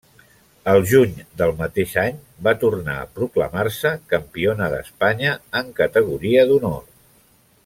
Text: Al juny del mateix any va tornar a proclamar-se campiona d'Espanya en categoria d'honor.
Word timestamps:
Al 0.71 0.79
juny 0.91 1.11
del 1.41 1.53
mateix 1.59 1.93
any 2.05 2.17
va 2.47 2.55
tornar 2.63 2.97
a 3.01 3.05
proclamar-se 3.19 3.95
campiona 4.15 4.73
d'Espanya 4.75 5.39
en 5.63 5.73
categoria 5.83 6.53
d'honor. 6.53 6.83